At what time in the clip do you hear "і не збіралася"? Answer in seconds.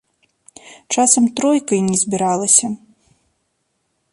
1.77-2.67